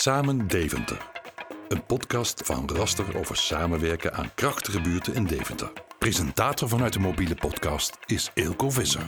[0.00, 1.10] Samen Deventer.
[1.68, 5.72] Een podcast van Raster over samenwerken aan krachtige buurten in Deventer.
[5.98, 9.06] Presentator vanuit de mobiele podcast is Eelco Visser.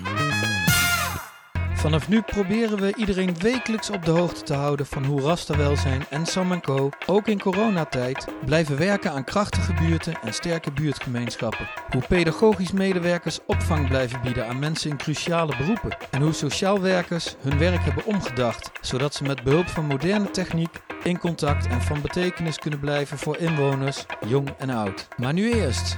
[1.82, 6.26] Vanaf nu proberen we iedereen wekelijks op de hoogte te houden van hoe Rasterwelzijn en
[6.26, 6.90] Sam Co.
[7.06, 11.68] ook in coronatijd blijven werken aan krachtige buurten en sterke buurtgemeenschappen.
[11.90, 15.96] Hoe pedagogisch medewerkers opvang blijven bieden aan mensen in cruciale beroepen.
[16.10, 20.80] En hoe sociaal werkers hun werk hebben omgedacht, zodat ze met behulp van moderne techniek
[21.04, 25.08] in contact en van betekenis kunnen blijven voor inwoners, jong en oud.
[25.16, 25.96] Maar nu eerst.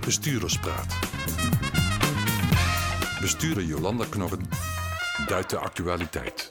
[0.00, 0.98] Bestuurderspraat.
[3.20, 4.48] Bestuurder Jolanda Knorren
[5.26, 6.48] duidt de actualiteit.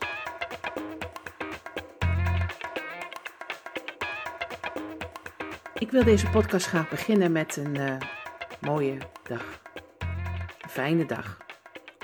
[5.73, 7.97] Ik wil deze podcast graag beginnen met een eh,
[8.61, 9.61] mooie dag.
[10.61, 11.37] Een fijne dag.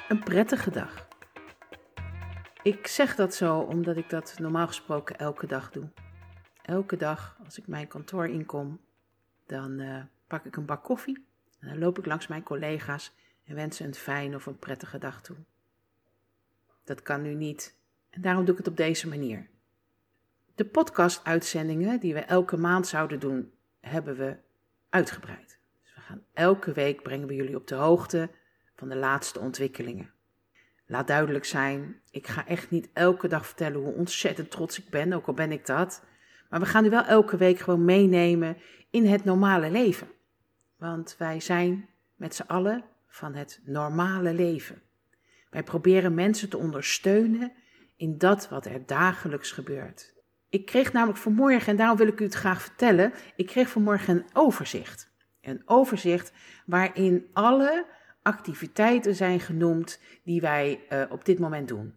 [0.07, 1.09] Een prettige dag.
[2.63, 5.89] Ik zeg dat zo omdat ik dat normaal gesproken elke dag doe.
[6.61, 8.79] Elke dag als ik mijn kantoor inkom,
[9.45, 11.25] dan eh, pak ik een bak koffie
[11.59, 14.97] en dan loop ik langs mijn collega's en wens ze een fijne of een prettige
[14.97, 15.35] dag toe.
[16.83, 17.75] Dat kan nu niet
[18.09, 19.49] en daarom doe ik het op deze manier.
[20.55, 24.37] De podcast-uitzendingen die we elke maand zouden doen, hebben we
[24.89, 25.59] uitgebreid.
[25.83, 28.29] Dus we gaan elke week brengen we jullie op de hoogte
[28.75, 30.11] van de laatste ontwikkelingen.
[30.91, 35.13] Laat duidelijk zijn, ik ga echt niet elke dag vertellen hoe ontzettend trots ik ben,
[35.13, 36.03] ook al ben ik dat.
[36.49, 38.57] Maar we gaan u wel elke week gewoon meenemen
[38.89, 40.07] in het normale leven.
[40.77, 44.81] Want wij zijn met z'n allen van het normale leven.
[45.49, 47.51] Wij proberen mensen te ondersteunen
[47.95, 50.13] in dat wat er dagelijks gebeurt.
[50.49, 54.15] Ik kreeg namelijk vanmorgen, en daarom wil ik u het graag vertellen, ik kreeg vanmorgen
[54.15, 55.11] een overzicht.
[55.41, 56.33] Een overzicht
[56.65, 57.85] waarin alle
[58.21, 61.95] activiteiten zijn genoemd die wij uh, op dit moment doen.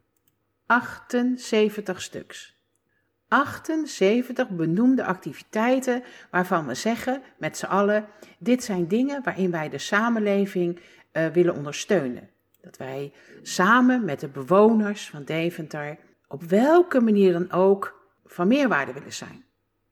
[0.66, 2.54] 78 stuks.
[3.28, 8.06] 78 benoemde activiteiten waarvan we zeggen met z'n allen:
[8.38, 10.80] dit zijn dingen waarin wij de samenleving
[11.12, 12.28] uh, willen ondersteunen.
[12.60, 13.12] Dat wij
[13.42, 15.98] samen met de bewoners van Deventer
[16.28, 19.44] op welke manier dan ook van meerwaarde willen zijn.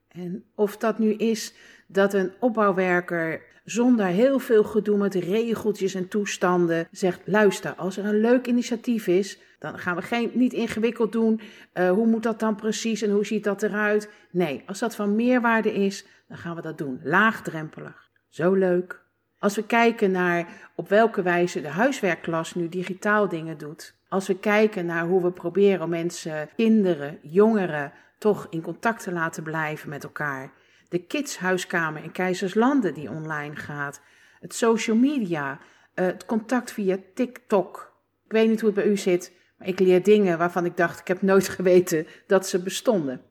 [0.08, 1.54] En of dat nu is
[1.92, 8.04] dat een opbouwwerker zonder heel veel gedoe met regeltjes en toestanden zegt: luister, als er
[8.04, 11.40] een leuk initiatief is, dan gaan we geen, niet ingewikkeld doen.
[11.74, 14.10] Uh, hoe moet dat dan precies en hoe ziet dat eruit?
[14.30, 17.00] Nee, als dat van meerwaarde is, dan gaan we dat doen.
[17.02, 18.10] Laagdrempelig.
[18.28, 19.00] Zo leuk.
[19.38, 23.94] Als we kijken naar op welke wijze de huiswerkklas nu digitaal dingen doet.
[24.08, 29.12] Als we kijken naar hoe we proberen om mensen, kinderen, jongeren toch in contact te
[29.12, 30.52] laten blijven met elkaar.
[30.92, 34.00] De kidshuiskamer in Keizerslanden die online gaat.
[34.40, 37.92] Het social media, uh, het contact via TikTok.
[38.24, 41.00] Ik weet niet hoe het bij u zit, maar ik leer dingen waarvan ik dacht
[41.00, 43.22] ik heb nooit geweten dat ze bestonden.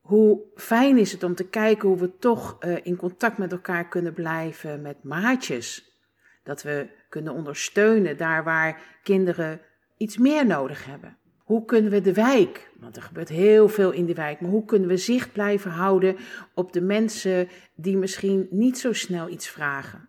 [0.00, 3.88] Hoe fijn is het om te kijken hoe we toch uh, in contact met elkaar
[3.88, 5.98] kunnen blijven met maatjes.
[6.42, 9.60] Dat we kunnen ondersteunen daar waar kinderen
[9.96, 11.16] iets meer nodig hebben.
[11.50, 14.64] Hoe kunnen we de wijk, want er gebeurt heel veel in de wijk, maar hoe
[14.64, 16.16] kunnen we zicht blijven houden
[16.54, 20.08] op de mensen die misschien niet zo snel iets vragen?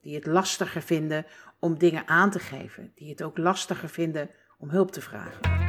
[0.00, 1.26] Die het lastiger vinden
[1.58, 5.63] om dingen aan te geven, die het ook lastiger vinden om hulp te vragen.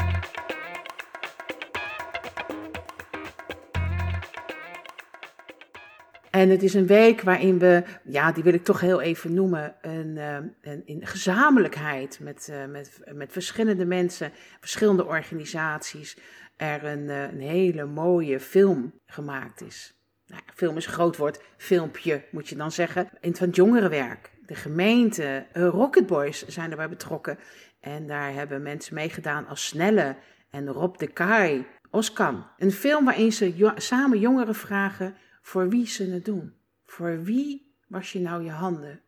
[6.35, 9.75] En het is een week waarin we, ja, die wil ik toch heel even noemen,
[9.81, 16.17] een, eh, een, in gezamenlijkheid met, uh, met, met verschillende mensen, verschillende organisaties,
[16.57, 19.99] er een, uh, een hele mooie film gemaakt is.
[20.27, 24.31] Nou, film is groot woord, filmpje moet je dan zeggen, in van het jongerenwerk.
[24.45, 27.39] De gemeente, Rocket Boys zijn erbij betrokken.
[27.79, 30.15] En daar hebben mensen meegedaan als Snelle
[30.49, 32.47] en Rob de Kai, Oskan.
[32.57, 36.53] Een film waarin ze samen jongeren vragen voor wie ze het doen.
[36.85, 39.01] Voor wie was je nou je handen?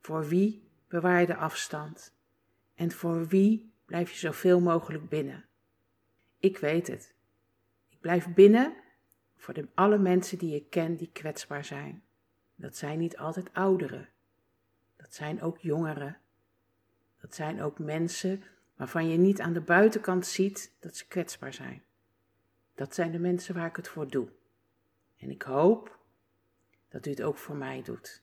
[0.00, 2.12] Voor wie bewaar je de afstand?
[2.74, 5.44] En voor wie blijf je zoveel mogelijk binnen?
[6.38, 7.14] Ik weet het.
[7.88, 8.74] Ik blijf binnen
[9.36, 12.02] voor de, alle mensen die ik ken die kwetsbaar zijn.
[12.54, 14.08] Dat zijn niet altijd ouderen.
[14.96, 16.18] Dat zijn ook jongeren.
[17.20, 18.42] Dat zijn ook mensen
[18.76, 21.82] waarvan je niet aan de buitenkant ziet dat ze kwetsbaar zijn.
[22.74, 24.28] Dat zijn de mensen waar ik het voor doe.
[25.18, 25.98] En ik hoop
[26.88, 28.22] dat u het ook voor mij doet.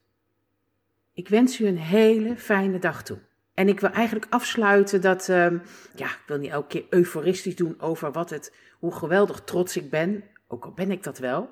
[1.14, 3.20] Ik wens u een hele fijne dag toe.
[3.54, 5.52] En ik wil eigenlijk afsluiten dat, uh,
[5.96, 9.90] ja, ik wil niet elke keer euforistisch doen over wat het, hoe geweldig trots ik
[9.90, 11.50] ben, ook al ben ik dat wel.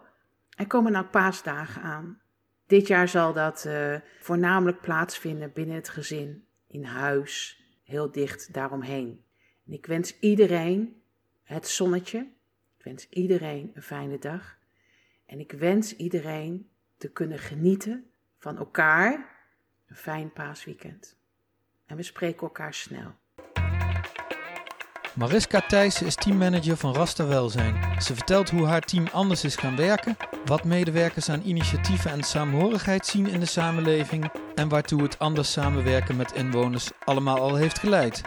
[0.49, 2.21] Er komen nou paasdagen aan.
[2.67, 9.23] Dit jaar zal dat uh, voornamelijk plaatsvinden binnen het gezin, in huis, heel dicht daaromheen.
[9.65, 11.01] En ik wens iedereen
[11.43, 12.17] het zonnetje,
[12.77, 14.57] Ik wens iedereen een fijne dag.
[15.33, 18.05] En ik wens iedereen te kunnen genieten
[18.37, 19.29] van elkaar.
[19.87, 21.15] Een fijn paasweekend.
[21.85, 23.11] En we spreken elkaar snel.
[25.15, 28.01] Mariska Thijssen is teammanager van Rasta Welzijn.
[28.01, 33.05] Ze vertelt hoe haar team anders is gaan werken, wat medewerkers aan initiatieven en saamhorigheid
[33.05, 38.21] zien in de samenleving en waartoe het anders samenwerken met inwoners allemaal al heeft geleid.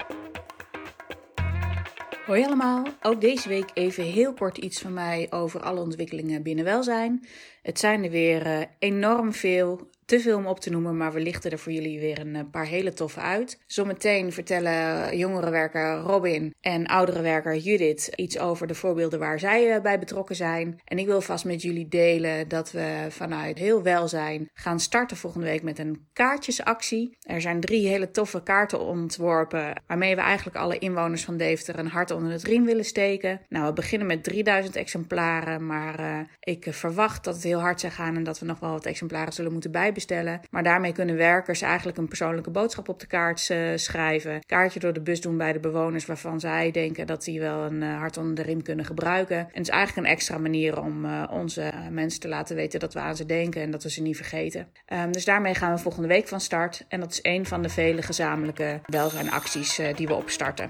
[2.26, 6.64] Hoi allemaal, ook deze week even heel kort iets van mij over alle ontwikkelingen binnen
[6.64, 7.26] welzijn.
[7.62, 11.20] Het zijn er weer uh, enorm veel te veel om op te noemen, maar we
[11.20, 13.58] lichten er voor jullie weer een eh, paar hele toffe uit.
[13.66, 19.98] Zometeen vertellen jongerenwerker Robin en ouderenwerker Judith iets over de voorbeelden waar zij eh, bij
[19.98, 20.80] betrokken zijn.
[20.84, 25.46] En ik wil vast met jullie delen dat we vanuit heel welzijn gaan starten volgende
[25.46, 27.16] week met een kaartjesactie.
[27.20, 31.88] Er zijn drie hele toffe kaarten ontworpen waarmee we eigenlijk alle inwoners van Deventer een
[31.88, 33.40] hart onder het riem willen steken.
[33.48, 37.90] Nou, we beginnen met 3000 exemplaren, maar uh, ik verwacht dat het heel hard zal
[37.90, 40.40] gaan en dat we nog wel wat exemplaren zullen moeten bijbestellen bestellen.
[40.50, 44.44] Maar daarmee kunnen werkers eigenlijk een persoonlijke boodschap op de kaart uh, schrijven.
[44.46, 47.82] Kaartje door de bus doen bij de bewoners waarvan zij denken dat die wel een
[47.82, 49.38] uh, hart onder de riem kunnen gebruiken.
[49.38, 52.94] En het is eigenlijk een extra manier om uh, onze mensen te laten weten dat
[52.94, 54.68] we aan ze denken en dat we ze niet vergeten.
[54.92, 56.84] Um, dus daarmee gaan we volgende week van start.
[56.88, 60.68] En dat is een van de vele gezamenlijke welzijnacties die we opstarten.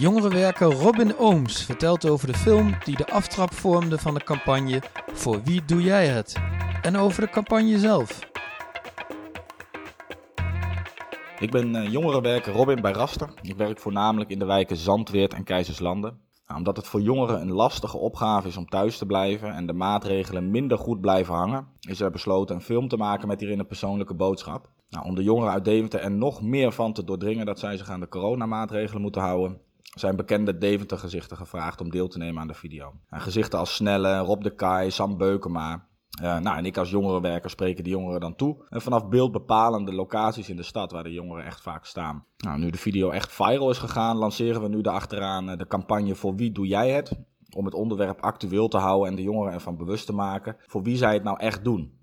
[0.00, 5.42] Jongerenwerker Robin Ooms vertelt over de film die de aftrap vormde van de campagne Voor
[5.42, 6.34] wie doe jij het?
[6.82, 8.28] En over de campagne zelf.
[11.38, 13.32] Ik ben uh, jongerenwerker Robin bij Raster.
[13.42, 16.20] Ik werk voornamelijk in de wijken Zandweert en Keizerslanden.
[16.46, 19.72] Nou, omdat het voor jongeren een lastige opgave is om thuis te blijven en de
[19.72, 23.66] maatregelen minder goed blijven hangen, is er besloten een film te maken met hierin een
[23.66, 24.68] persoonlijke boodschap.
[24.88, 27.90] Nou, om de jongeren uit Deventer er nog meer van te doordringen dat zij zich
[27.90, 32.48] aan de coronamaatregelen moeten houden, zijn bekende Deventer gezichten gevraagd om deel te nemen aan
[32.48, 32.92] de video.
[33.10, 35.88] En gezichten als Snelle, Rob de Kai, Sam Beukema.
[36.22, 38.64] Uh, nou, en ik als jongerenwerker spreken die jongeren dan toe.
[38.68, 42.24] En vanaf beeld bepalen de locaties in de stad waar de jongeren echt vaak staan.
[42.36, 46.34] Nou, nu de video echt viral is gegaan, lanceren we nu daarachteraan de campagne Voor
[46.34, 47.18] wie doe jij het?
[47.56, 50.96] Om het onderwerp actueel te houden en de jongeren ervan bewust te maken voor wie
[50.96, 51.98] zij het nou echt doen.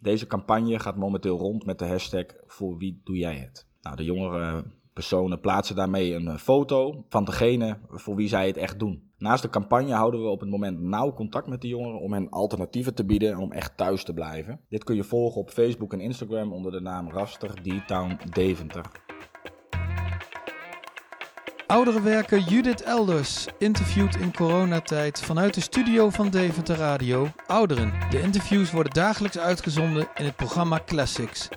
[0.00, 3.66] Deze campagne gaat momenteel rond met de hashtag Voor wie doe jij het?
[3.80, 8.78] Nou, de jongeren personen plaatsen daarmee een foto van degene voor wie zij het echt
[8.78, 9.12] doen.
[9.18, 12.28] Naast de campagne houden we op het moment nauw contact met de jongeren om hen
[12.28, 14.60] alternatieven te bieden en om echt thuis te blijven.
[14.68, 18.90] Dit kun je volgen op Facebook en Instagram onder de naam Raster D-Town Deventer.
[21.66, 27.92] Ouderenwerker Judith Elders interviewt in coronatijd vanuit de studio van Deventer Radio ouderen.
[28.10, 31.48] De interviews worden dagelijks uitgezonden in het programma Classics.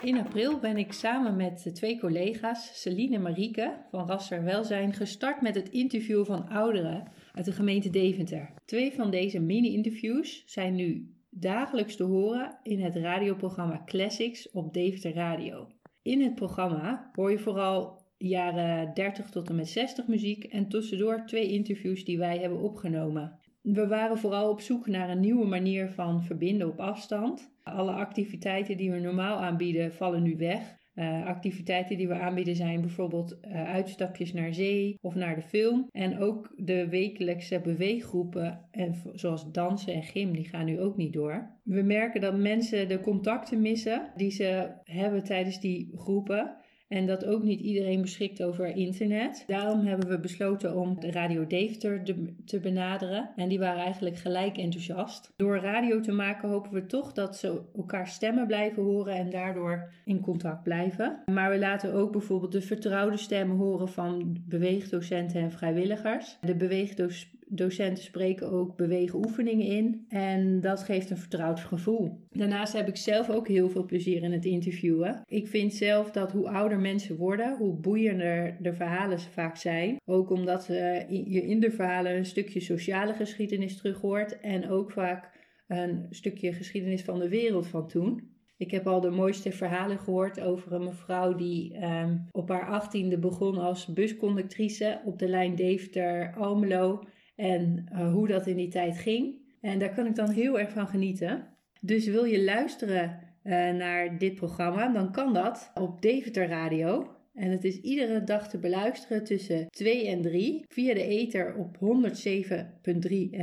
[0.00, 5.40] In april ben ik samen met twee collega's, Celine en Marieke van Rasser Welzijn, gestart
[5.40, 8.50] met het interview van ouderen uit de gemeente Deventer.
[8.64, 15.14] Twee van deze mini-interviews zijn nu dagelijks te horen in het radioprogramma Classics op Deventer
[15.14, 15.68] Radio.
[16.02, 21.22] In het programma hoor je vooral jaren 30 tot en met 60 muziek en tussendoor
[21.26, 23.38] twee interviews die wij hebben opgenomen.
[23.62, 27.54] We waren vooral op zoek naar een nieuwe manier van verbinden op afstand.
[27.66, 30.76] Alle activiteiten die we normaal aanbieden vallen nu weg.
[30.94, 35.88] Uh, activiteiten die we aanbieden zijn bijvoorbeeld uh, uitstapjes naar zee of naar de film.
[35.90, 41.12] En ook de wekelijkse beweeggroepen, en zoals dansen en gym, die gaan nu ook niet
[41.12, 41.50] door.
[41.62, 46.56] We merken dat mensen de contacten missen die ze hebben tijdens die groepen.
[46.88, 49.44] En dat ook niet iedereen beschikt over internet.
[49.46, 52.02] Daarom hebben we besloten om de Radio Deventer
[52.44, 53.30] te benaderen.
[53.36, 55.32] En die waren eigenlijk gelijk enthousiast.
[55.36, 59.92] Door radio te maken hopen we toch dat ze elkaar stemmen blijven horen en daardoor
[60.04, 61.22] in contact blijven.
[61.32, 66.38] Maar we laten ook bijvoorbeeld de vertrouwde stemmen horen van beweegdocenten en vrijwilligers.
[66.40, 72.26] De beweegdocenten docenten spreken ook beweegoefeningen in en dat geeft een vertrouwd gevoel.
[72.30, 75.22] Daarnaast heb ik zelf ook heel veel plezier in het interviewen.
[75.26, 79.96] Ik vind zelf dat hoe ouder mensen worden, hoe boeiender de verhalen vaak zijn.
[80.04, 85.34] Ook omdat je in de verhalen een stukje sociale geschiedenis terug hoort en ook vaak
[85.66, 88.34] een stukje geschiedenis van de wereld van toen.
[88.58, 93.18] Ik heb al de mooiste verhalen gehoord over een mevrouw die um, op haar achttiende
[93.18, 97.02] begon als busconductrice op de lijn Deventer-Almelo
[97.36, 99.34] en uh, hoe dat in die tijd ging.
[99.60, 101.46] En daar kan ik dan heel erg van genieten.
[101.80, 107.10] Dus wil je luisteren uh, naar dit programma, dan kan dat op Deventer Radio.
[107.34, 111.76] En het is iedere dag te beluisteren tussen 2 en 3 via de ether op
[111.76, 111.82] 107.3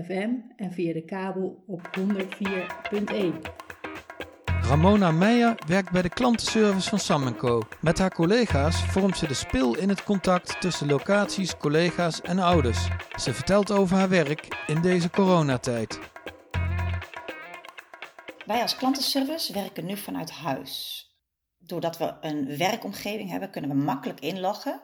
[0.06, 3.63] FM en via de kabel op 104.1.
[4.74, 7.62] Ramona Meijer werkt bij de klantenservice van Sam Co.
[7.80, 12.88] Met haar collega's vormt ze de spil in het contact tussen locaties, collega's en ouders.
[13.20, 16.00] Ze vertelt over haar werk in deze coronatijd.
[18.46, 21.08] Wij als klantenservice werken nu vanuit huis.
[21.58, 24.82] Doordat we een werkomgeving hebben, kunnen we makkelijk inloggen.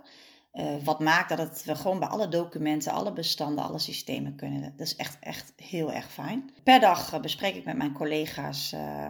[0.54, 4.62] Uh, wat maakt dat we gewoon bij alle documenten, alle bestanden, alle systemen kunnen.
[4.62, 6.54] Dat is echt, echt heel erg fijn.
[6.64, 9.06] Per dag uh, bespreek ik met mijn collega's uh,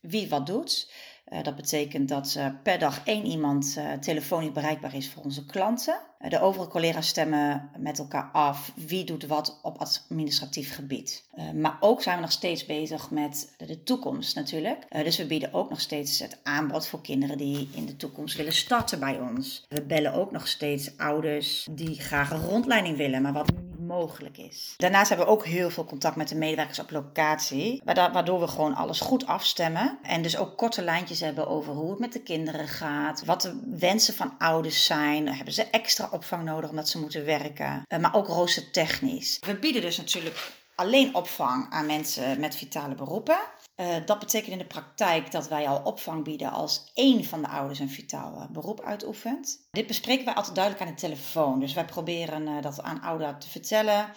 [0.00, 0.92] wie wat doet.
[1.28, 6.00] Uh, dat betekent dat per dag één iemand telefonisch bereikbaar is voor onze klanten.
[6.28, 11.24] De overige collega's stemmen met elkaar af wie doet wat op administratief gebied.
[11.34, 14.86] Uh, maar ook zijn we nog steeds bezig met de toekomst natuurlijk.
[14.90, 18.36] Uh, dus we bieden ook nog steeds het aanbod voor kinderen die in de toekomst
[18.36, 19.66] willen starten bij ons.
[19.68, 24.38] We bellen ook nog steeds ouders die graag een rondleiding willen, maar wat nu mogelijk
[24.38, 24.74] is.
[24.76, 28.74] Daarnaast hebben we ook heel veel contact met de medewerkers op locatie, waardoor we gewoon
[28.74, 29.98] alles goed afstemmen.
[30.02, 33.60] En dus ook korte lijntjes hebben over hoe het met de kinderen gaat, wat de
[33.78, 35.28] wensen van ouders zijn.
[35.28, 37.82] Hebben ze extra opvang nodig omdat ze moeten werken.
[37.88, 39.38] Uh, maar ook roostertechnisch.
[39.46, 43.38] We bieden dus natuurlijk alleen opvang aan mensen met vitale beroepen.
[43.80, 47.48] Uh, dat betekent in de praktijk dat wij al opvang bieden als één van de
[47.48, 49.58] ouders een vitaal beroep uitoefent.
[49.70, 51.60] Dit bespreken wij altijd duidelijk aan de telefoon.
[51.60, 54.08] Dus wij proberen uh, dat aan ouderen te vertellen.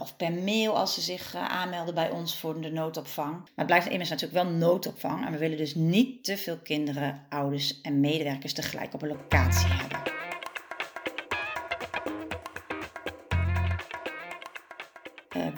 [0.00, 3.32] Of per mail als ze zich aanmelden bij ons voor de noodopvang.
[3.32, 5.26] Maar het blijft immers natuurlijk wel noodopvang.
[5.26, 9.68] En we willen dus niet te veel kinderen, ouders en medewerkers tegelijk op een locatie
[9.68, 10.13] hebben.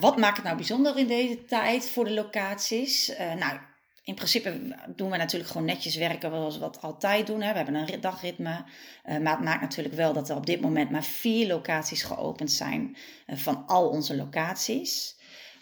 [0.06, 3.10] Wat maakt het nou bijzonder in deze tijd voor de locaties?
[3.10, 3.58] Uh, nou,
[4.02, 7.42] in principe doen we natuurlijk gewoon netjes werken zoals we dat altijd doen.
[7.42, 7.50] Hè.
[7.50, 8.64] We hebben een dagritme.
[9.04, 12.52] Uh, maar het maakt natuurlijk wel dat er op dit moment maar vier locaties geopend
[12.52, 12.96] zijn
[13.26, 15.14] van al onze locaties.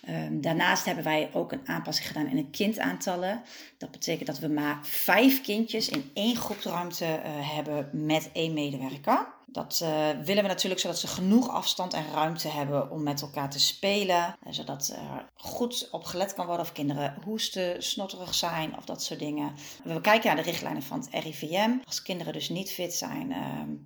[0.09, 3.43] Um, daarnaast hebben wij ook een aanpassing gedaan in de kindaantallen.
[3.79, 9.34] Dat betekent dat we maar vijf kindjes in één groepsruimte hebben met één medewerker.
[9.47, 13.51] Dat uh, willen we natuurlijk zodat ze genoeg afstand en ruimte hebben om met elkaar
[13.51, 14.37] te spelen.
[14.47, 19.03] Uh, zodat er goed op gelet kan worden of kinderen hoesten, snotterig zijn of dat
[19.03, 19.53] soort dingen.
[19.85, 21.71] We kijken naar de richtlijnen van het RIVM.
[21.85, 23.39] Als kinderen dus niet fit zijn, uh,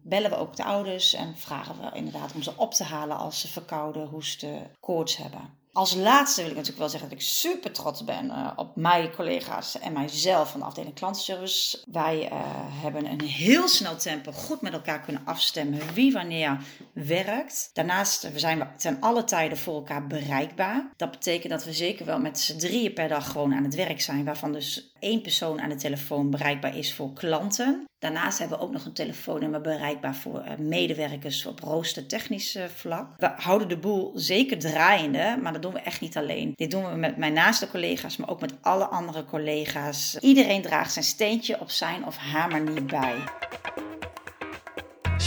[0.03, 3.41] bellen we ook de ouders en vragen we inderdaad om ze op te halen als
[3.41, 5.57] ze verkouden, hoesten, koorts hebben.
[5.79, 9.15] Als laatste wil ik natuurlijk wel zeggen dat ik super trots ben uh, op mijn
[9.15, 11.79] collega's en mijzelf van de afdeling klantenservice.
[11.93, 12.39] Wij uh,
[12.83, 16.59] hebben een heel snel tempo goed met elkaar kunnen afstemmen wie wanneer
[17.07, 17.71] werkt.
[17.73, 20.91] Daarnaast zijn we ten alle tijden voor elkaar bereikbaar.
[20.97, 24.01] Dat betekent dat we zeker wel met z'n drieën per dag gewoon aan het werk
[24.01, 27.87] zijn, waarvan dus één persoon aan de telefoon bereikbaar is voor klanten.
[27.99, 33.07] Daarnaast hebben we ook nog een telefoonnummer bereikbaar voor uh, medewerkers op roostertechnisch uh, vlak.
[33.17, 36.53] We houden de boel zeker draaiende, maar dat doen we echt niet alleen.
[36.55, 40.17] Dit doen we met mijn naaste collega's, maar ook met alle andere collega's.
[40.21, 43.17] Iedereen draagt zijn steentje op zijn of haar manier bij.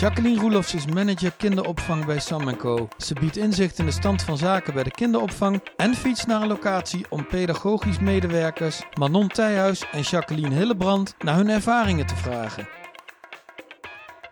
[0.01, 2.87] Jacqueline Roelofs is manager kinderopvang bij Sam Co.
[2.97, 6.47] Ze biedt inzicht in de stand van zaken bij de kinderopvang en fietst naar een
[6.47, 12.80] locatie om pedagogisch medewerkers Manon Thijhuis en Jacqueline Hillebrand naar hun ervaringen te vragen.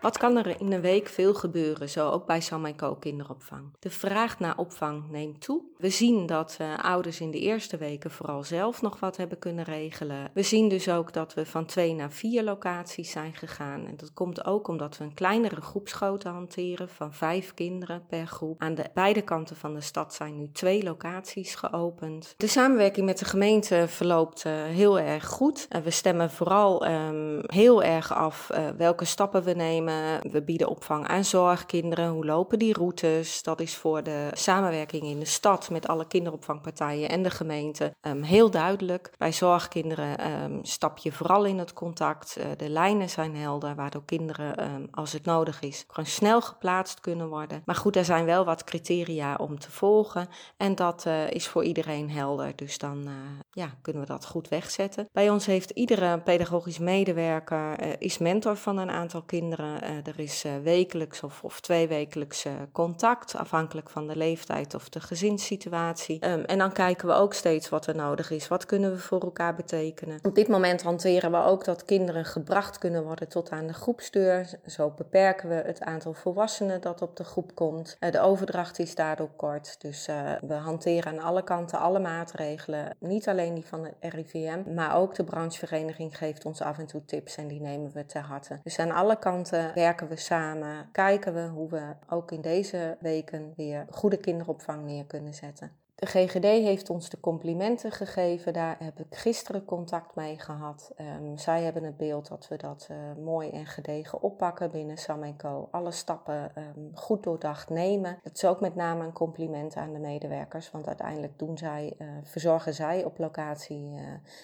[0.00, 3.72] Wat kan er in een week veel gebeuren, zo ook bij Sam kinderopvang?
[3.78, 5.62] De vraag naar opvang neemt toe.
[5.78, 9.64] We zien dat uh, ouders in de eerste weken vooral zelf nog wat hebben kunnen
[9.64, 10.30] regelen.
[10.34, 13.86] We zien dus ook dat we van twee naar vier locaties zijn gegaan.
[13.86, 18.60] En dat komt ook omdat we een kleinere groepsgrootte hanteren van vijf kinderen per groep.
[18.60, 22.34] Aan de beide kanten van de stad zijn nu twee locaties geopend.
[22.36, 25.68] De samenwerking met de gemeente verloopt uh, heel erg goed.
[25.70, 29.89] Uh, we stemmen vooral um, heel erg af welke stappen we nemen.
[30.30, 32.08] We bieden opvang aan zorgkinderen.
[32.08, 33.42] Hoe lopen die routes?
[33.42, 38.22] Dat is voor de samenwerking in de stad met alle kinderopvangpartijen en de gemeente um,
[38.22, 39.10] heel duidelijk.
[39.18, 42.36] Bij zorgkinderen um, stap je vooral in het contact.
[42.38, 47.00] Uh, de lijnen zijn helder, waardoor kinderen, um, als het nodig is, gewoon snel geplaatst
[47.00, 47.62] kunnen worden.
[47.64, 50.28] Maar goed, er zijn wel wat criteria om te volgen.
[50.56, 52.52] En dat uh, is voor iedereen helder.
[52.56, 53.08] Dus dan
[53.50, 55.08] ja, kunnen we dat goed wegzetten.
[55.12, 59.79] Bij ons heeft iedere pedagogisch medewerker is mentor van een aantal kinderen.
[59.82, 64.88] Uh, er is uh, wekelijks of, of tweewekelijks uh, contact, afhankelijk van de leeftijd of
[64.88, 66.28] de gezinssituatie.
[66.28, 68.48] Um, en dan kijken we ook steeds wat er nodig is.
[68.48, 70.18] Wat kunnen we voor elkaar betekenen?
[70.22, 74.50] Op dit moment hanteren we ook dat kinderen gebracht kunnen worden tot aan de groepsdeur.
[74.66, 77.96] Zo beperken we het aantal volwassenen dat op de groep komt.
[78.10, 79.80] de overdracht is daardoor kort.
[79.80, 80.06] Dus
[80.40, 82.96] we hanteren aan alle kanten alle maatregelen.
[82.98, 87.04] Niet alleen die van de RIVM, maar ook de branchevereniging geeft ons af en toe
[87.04, 88.60] tips en die nemen we ter harte.
[88.62, 93.52] Dus aan alle kanten werken we samen, kijken we hoe we ook in deze weken
[93.56, 95.80] weer goede kinderopvang neer kunnen zetten.
[96.00, 98.52] De GGD heeft ons de complimenten gegeven.
[98.52, 100.92] Daar heb ik gisteren contact mee gehad.
[101.20, 105.36] Um, zij hebben het beeld dat we dat uh, mooi en gedegen oppakken binnen Sam
[105.36, 105.68] Co.
[105.70, 108.18] Alle stappen um, goed doordacht nemen.
[108.22, 110.70] Het is ook met name een compliment aan de medewerkers.
[110.70, 114.00] Want uiteindelijk doen zij, uh, verzorgen zij op locatie uh,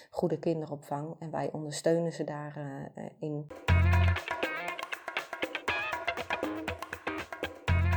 [0.09, 1.15] goede kinderopvang.
[1.19, 3.47] En wij ondersteunen ze daarin.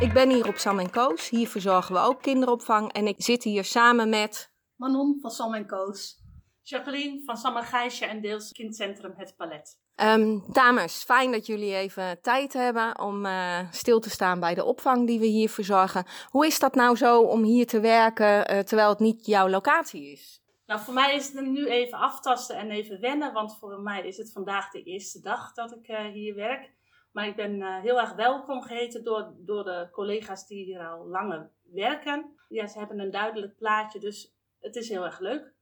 [0.01, 1.29] Ik ben hier op Sam Koos.
[1.29, 2.93] Hier verzorgen we ook kinderopvang.
[2.93, 4.53] En ik zit hier samen met...
[4.77, 6.17] Manon van Sam Koos.
[6.63, 9.79] Jacqueline van Sam Gijsje en deels kindcentrum Het Palet.
[9.97, 14.65] Um, dames, fijn dat jullie even tijd hebben om uh, stil te staan bij de
[14.65, 16.05] opvang die we hier verzorgen.
[16.29, 20.13] Hoe is dat nou zo om hier te werken uh, terwijl het niet jouw locatie
[20.13, 20.43] is?
[20.67, 24.17] Nou, voor mij is het nu even aftasten en even wennen, want voor mij is
[24.17, 26.79] het vandaag de eerste dag dat ik uh, hier werk.
[27.11, 31.07] Maar ik ben uh, heel erg welkom geheten door, door de collega's die hier al
[31.07, 32.35] langer werken.
[32.49, 35.53] Ja, ze hebben een duidelijk plaatje, dus het is heel erg leuk.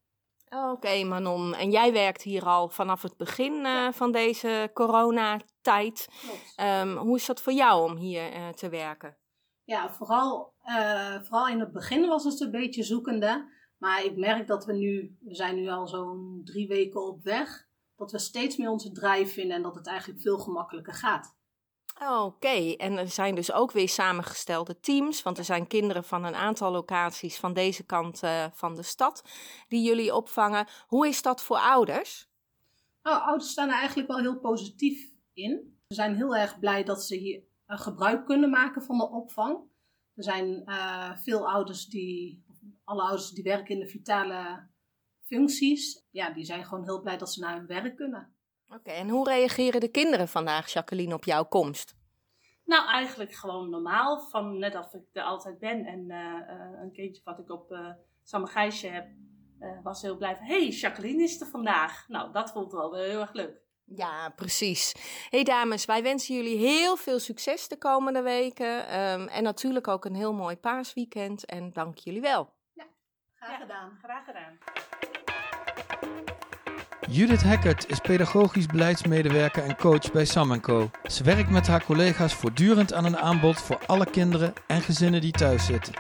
[0.49, 1.55] Oké, okay, Manon.
[1.55, 3.93] En jij werkt hier al vanaf het begin uh, ja.
[3.93, 6.09] van deze coronatijd.
[6.61, 9.17] Um, hoe is dat voor jou om hier uh, te werken?
[9.65, 10.55] Ja, vooral,
[11.23, 13.57] vooral in het begin was het een beetje zoekende.
[13.79, 17.69] Maar ik merk dat we nu, we zijn nu al zo'n drie weken op weg,
[17.97, 21.37] dat we steeds meer onze drive vinden en dat het eigenlijk veel gemakkelijker gaat.
[22.01, 26.35] Oké, en er zijn dus ook weer samengestelde teams, want er zijn kinderen van een
[26.35, 29.25] aantal locaties van deze kant uh, van de stad
[29.69, 30.67] die jullie opvangen.
[30.87, 32.29] Hoe is dat voor ouders?
[33.03, 35.79] Nou, ouders staan er eigenlijk wel heel positief in.
[35.89, 39.59] Ze zijn heel erg blij dat ze hier gebruik kunnen maken van de opvang.
[40.15, 42.45] Er zijn uh, veel ouders die,
[42.85, 44.69] alle ouders die werken in de vitale
[45.23, 48.33] functies, ja, die zijn gewoon heel blij dat ze naar hun werk kunnen.
[48.69, 51.97] Oké, okay, en hoe reageren de kinderen vandaag, Jacqueline, op jouw komst?
[52.65, 54.21] Nou, eigenlijk gewoon normaal.
[54.21, 55.85] Van net als ik er altijd ben.
[55.85, 57.91] En uh, uh, een kindje wat ik op uh,
[58.23, 59.07] Sammergijsje heb,
[59.83, 60.47] was heel blij van...
[60.47, 62.09] Hé, hey, Jacqueline is er vandaag.
[62.09, 63.61] Nou, dat vond ik wel heel erg leuk.
[63.85, 64.95] Ja, precies.
[65.31, 69.01] hey dames, wij wensen jullie heel veel succes de komende weken.
[69.01, 71.45] Um, en natuurlijk ook een heel mooi paasweekend.
[71.45, 72.53] En dank jullie wel.
[72.73, 72.87] Ja,
[73.35, 73.99] graag ja, gedaan.
[74.03, 74.59] Graag gedaan.
[77.11, 80.91] Judith Hackert is pedagogisch beleidsmedewerker en coach bij Sam Co.
[81.03, 85.33] Ze werkt met haar collega's voortdurend aan een aanbod voor alle kinderen en gezinnen die
[85.33, 85.93] thuis zitten.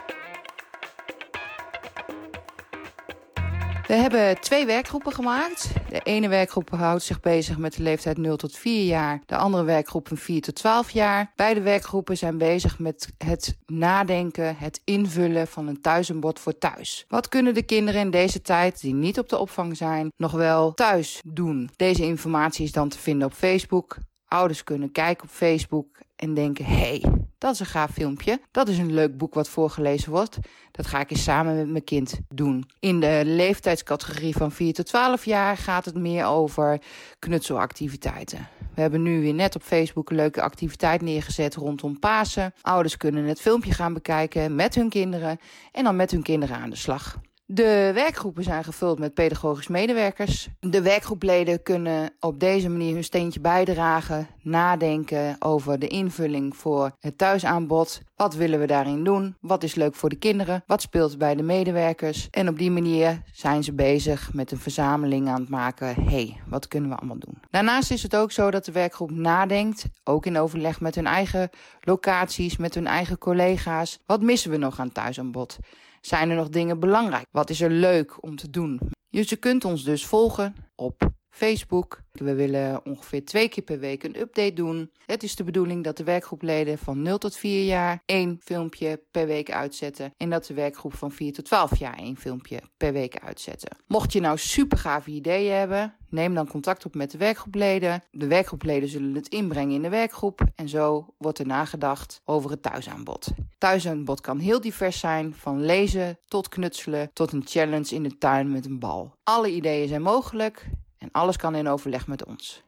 [3.86, 5.70] We hebben twee werkgroepen gemaakt.
[5.88, 9.20] De ene werkgroep houdt zich bezig met de leeftijd 0 tot 4 jaar.
[9.26, 11.32] De andere werkgroep van 4 tot 12 jaar.
[11.36, 17.04] Beide werkgroepen zijn bezig met het nadenken, het invullen van een thuisenbod voor thuis.
[17.08, 20.74] Wat kunnen de kinderen in deze tijd, die niet op de opvang zijn, nog wel
[20.74, 21.70] thuis doen?
[21.76, 23.96] Deze informatie is dan te vinden op Facebook.
[24.26, 25.86] Ouders kunnen kijken op Facebook
[26.18, 27.04] en denken: hé, hey,
[27.38, 28.40] dat is een gaaf filmpje.
[28.50, 30.38] Dat is een leuk boek wat voorgelezen wordt.
[30.70, 32.70] Dat ga ik eens samen met mijn kind doen.
[32.80, 36.80] In de leeftijdscategorie van 4 tot 12 jaar gaat het meer over
[37.18, 38.48] knutselactiviteiten.
[38.74, 42.54] We hebben nu weer net op Facebook een leuke activiteit neergezet rondom Pasen.
[42.60, 45.38] Ouders kunnen het filmpje gaan bekijken met hun kinderen
[45.72, 47.18] en dan met hun kinderen aan de slag.
[47.50, 50.48] De werkgroepen zijn gevuld met pedagogisch medewerkers.
[50.60, 57.18] De werkgroepleden kunnen op deze manier hun steentje bijdragen, nadenken over de invulling voor het
[57.18, 58.00] thuisaanbod.
[58.18, 59.36] Wat willen we daarin doen?
[59.40, 60.62] Wat is leuk voor de kinderen?
[60.66, 62.28] Wat speelt bij de medewerkers?
[62.30, 66.04] En op die manier zijn ze bezig met een verzameling aan het maken.
[66.04, 67.38] hey, wat kunnen we allemaal doen?
[67.50, 71.50] Daarnaast is het ook zo dat de werkgroep nadenkt, ook in overleg met hun eigen
[71.80, 73.98] locaties, met hun eigen collega's.
[74.06, 75.58] Wat missen we nog aan thuisaanbod?
[76.00, 77.26] Zijn er nog dingen belangrijk?
[77.30, 78.80] Wat is er leuk om te doen?
[79.08, 82.00] Je kunt ons dus volgen op Facebook.
[82.12, 84.90] We willen ongeveer twee keer per week een update doen.
[85.06, 89.26] Het is de bedoeling dat de werkgroepleden van 0 tot 4 jaar één filmpje per
[89.26, 90.12] week uitzetten.
[90.16, 93.76] En dat de werkgroep van 4 tot 12 jaar één filmpje per week uitzetten.
[93.86, 98.02] Mocht je nou super gave ideeën hebben, neem dan contact op met de werkgroepleden.
[98.10, 100.40] De werkgroepleden zullen het inbrengen in de werkgroep.
[100.54, 103.28] En zo wordt er nagedacht over het thuisaanbod.
[103.58, 108.50] Thuisaanbod kan heel divers zijn, van lezen tot knutselen tot een challenge in de tuin
[108.50, 109.14] met een bal.
[109.22, 110.66] Alle ideeën zijn mogelijk.
[111.12, 112.62] Alles kan in overleg met ons.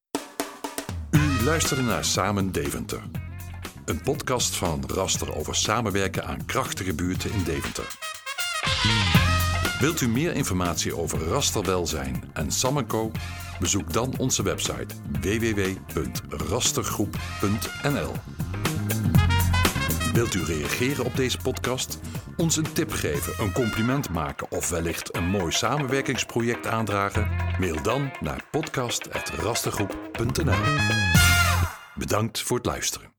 [1.11, 3.03] U luisterde naar Samen Deventer.
[3.85, 7.98] Een podcast van Raster over samenwerken aan krachtige buurten in Deventer.
[9.81, 13.11] Wilt u meer informatie over rasterwelzijn en Samenco?
[13.61, 18.12] Bezoek dan onze website www.rastergroep.nl.
[20.12, 21.98] Wilt u reageren op deze podcast?
[22.40, 27.31] Ons een tip geven, een compliment maken of wellicht een mooi samenwerkingsproject aandragen?
[27.59, 30.59] Mail dan naar podcast.rastergroep.nl.
[31.94, 33.10] Bedankt voor het luisteren.